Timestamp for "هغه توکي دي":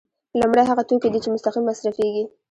0.69-1.19